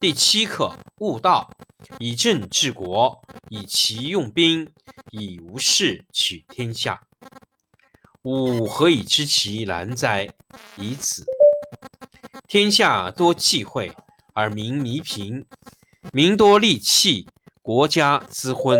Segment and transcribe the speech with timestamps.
[0.00, 1.50] 第七课，悟道，
[1.98, 4.72] 以政治国，以其用兵。
[5.10, 7.02] 以无事取天下，
[8.22, 10.32] 吾何以知其然哉？
[10.76, 11.24] 以此。
[12.46, 13.92] 天下多忌讳，
[14.34, 15.44] 而民弥贫；
[16.12, 17.26] 民多利器，
[17.60, 18.78] 国家滋昏；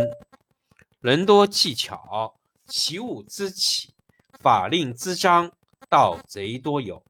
[1.01, 2.37] 人多技巧，
[2.69, 3.89] 其物滋起；
[4.39, 5.51] 法令滋章，
[5.89, 7.03] 盗贼多有。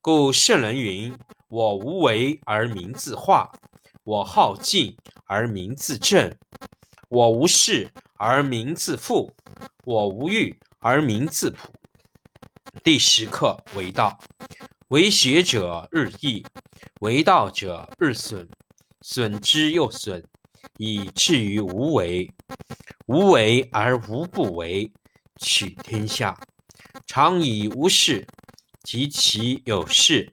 [0.00, 1.16] 故圣人云
[1.48, 3.52] ：“我无为而民自化，
[4.04, 6.36] 我好静而民自正，
[7.08, 9.30] 我无事。”而民自富，
[9.84, 11.70] 我无欲而民自朴。
[12.82, 14.18] 第十课为道，
[14.88, 16.42] 为学者日益，
[17.00, 18.48] 为道者日损，
[19.02, 20.24] 损之又损，
[20.78, 22.32] 以至于无为。
[23.04, 24.90] 无为而无不为，
[25.38, 26.34] 取天下。
[27.06, 28.26] 常以无事，
[28.82, 30.32] 及其有事，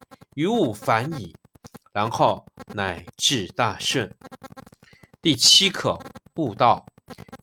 [0.41, 1.35] 于物反矣，
[1.93, 2.43] 然后
[2.73, 4.11] 乃至大顺。
[5.21, 5.99] 第七课。
[6.37, 6.83] 悟道，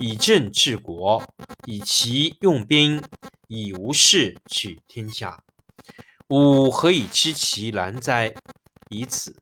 [0.00, 1.22] 以政治国，
[1.66, 3.00] 以其用兵，
[3.46, 5.40] 以无事取天下。
[6.30, 8.34] 吾何以知其然哉？
[8.90, 9.36] 以此。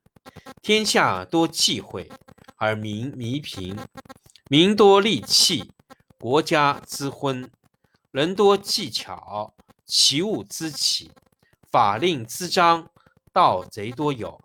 [0.60, 2.10] 天下多忌讳，
[2.56, 3.74] 而民弥贫；
[4.50, 5.72] 民多利器，
[6.18, 7.48] 国家滋昏；
[8.10, 9.54] 人多技巧，
[9.86, 11.08] 其物滋起；
[11.70, 12.90] 法令滋章，
[13.36, 14.40] 盗贼多有。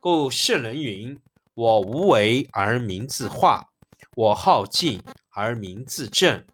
[0.00, 1.18] 故圣人云
[1.56, 3.66] ：“我无为而民自化。”
[4.14, 6.44] 我好静而民自正，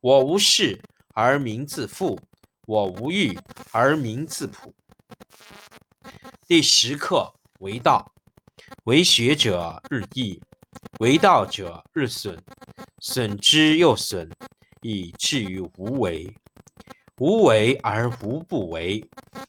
[0.00, 0.80] 我无事
[1.14, 2.16] 而民自富，
[2.66, 3.36] 我无欲
[3.72, 4.72] 而民自朴。
[6.46, 8.12] 第十课为道，
[8.84, 10.40] 为学者日益，
[11.00, 12.38] 为道者日损，
[13.00, 14.30] 损之又损，
[14.82, 16.32] 以至于无为。
[17.18, 19.04] 无为而无不为，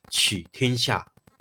[0.09, 1.05] 取天下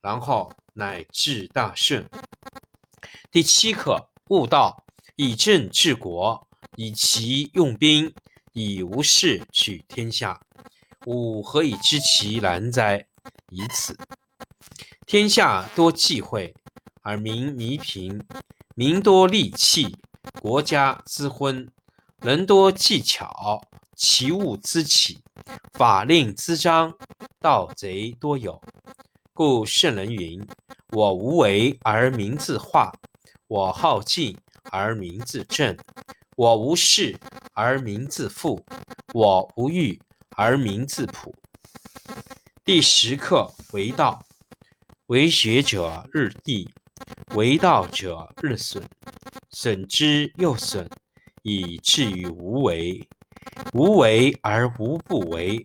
[0.00, 2.08] 然后乃至大顺。
[3.30, 4.84] 第七课：悟道，
[5.16, 6.46] 以政治国，
[6.76, 8.14] 以其用兵，
[8.52, 10.40] 以无事取天下。
[11.06, 13.06] 吾何以知其然哉？
[13.50, 13.96] 以此。
[15.06, 16.54] 天下多忌讳，
[17.02, 18.20] 而民弥贫；
[18.74, 19.96] 民多利器，
[20.40, 21.66] 国家滋昏；
[22.20, 23.62] 人多技巧，
[23.96, 25.18] 其物滋起。
[25.72, 26.92] 法令滋章，
[27.40, 28.60] 盗贼多有。
[29.38, 30.44] 故圣人云
[30.90, 32.92] ：“我无为而民自化，
[33.46, 34.36] 我好静
[34.72, 35.78] 而民自正，
[36.34, 37.16] 我无事
[37.54, 38.60] 而民自富，
[39.14, 39.96] 我无欲
[40.30, 41.32] 而民自朴。”
[42.66, 44.20] 第十课为道，
[45.06, 46.68] 为学者日益，
[47.36, 48.82] 为道者日损，
[49.50, 50.90] 损之又损，
[51.44, 53.08] 以至于无为。
[53.72, 55.64] 无为而无不为，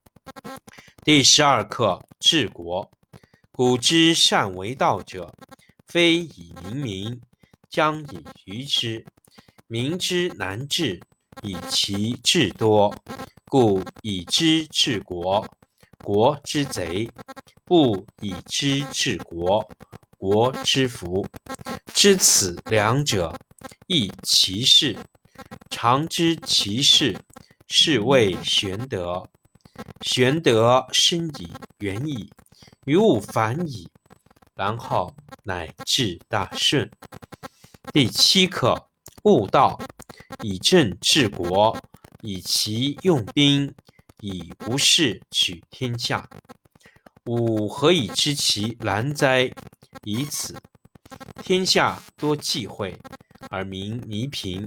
[1.03, 2.91] 第十二课治国。
[3.51, 5.33] 古之善为道者，
[5.87, 7.21] 非以明民，
[7.69, 9.05] 将以愚之。
[9.67, 10.99] 民之难治，
[11.43, 12.95] 以其智多。
[13.45, 15.47] 故以知治国，
[16.03, 17.09] 国之贼；
[17.65, 19.69] 不以知治国，
[20.17, 21.27] 国之福。
[21.93, 23.37] 知此两者，
[23.87, 24.97] 亦其事。
[25.69, 27.17] 常知其事。
[27.73, 29.29] 是谓玄德。
[30.01, 32.29] 玄德生矣，远矣，
[32.85, 33.89] 于物反矣，
[34.55, 35.13] 然后
[35.43, 36.89] 乃至大顺。
[37.93, 38.89] 第七课：
[39.23, 39.79] 悟道，
[40.41, 41.77] 以政治国，
[42.21, 43.73] 以其用兵，
[44.21, 46.29] 以无事取天下。
[47.25, 49.51] 吾何以知其然哉？
[50.03, 50.57] 以此。
[51.43, 52.97] 天下多忌讳，
[53.49, 54.65] 而民弥贫；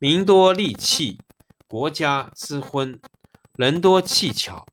[0.00, 1.18] 民多利器。
[1.68, 3.00] 国家滋昏，
[3.58, 4.66] 人多技巧，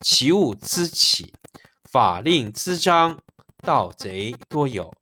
[0.00, 1.32] 其物滋起，
[1.84, 3.16] 法令滋章，
[3.58, 4.92] 盗贼多有。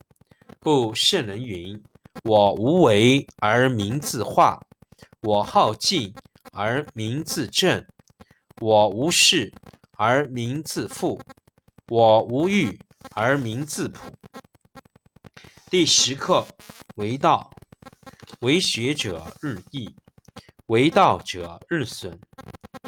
[0.60, 1.82] 故圣人云
[2.24, 4.60] ：“我无为而民自化，
[5.22, 6.14] 我好静
[6.52, 7.82] 而民自正，
[8.60, 9.50] 我无事
[9.92, 11.18] 而民自富，
[11.88, 12.78] 我无欲
[13.14, 14.12] 而民自朴。”
[15.70, 16.46] 第十课
[16.96, 17.50] 为道，
[18.40, 19.88] 为学者日益。
[20.66, 22.18] 为道者日损，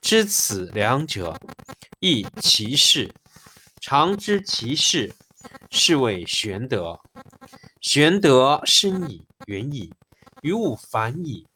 [0.00, 1.38] 知此两者，
[1.98, 3.12] 亦其事。
[3.80, 5.14] 常知其事，
[5.70, 7.00] 是谓玄德。
[7.80, 9.92] 玄德深矣，远矣，
[10.42, 11.46] 于物反矣，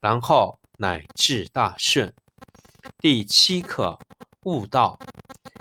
[0.00, 2.12] 然后乃至大顺。
[2.98, 3.98] 第七课：
[4.44, 4.98] 悟道，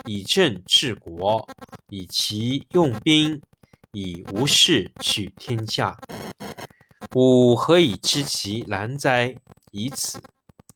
[0.05, 1.47] 以政治国，
[1.89, 3.41] 以其用兵，
[3.91, 5.97] 以无事取天下。
[7.13, 9.35] 吾何以知其然哉？
[9.71, 10.21] 以此。